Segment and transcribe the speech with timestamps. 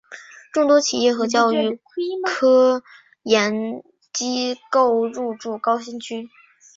[0.51, 1.79] 众多企业和教育
[2.27, 2.81] 科
[3.21, 6.27] 研机构入驻高新区。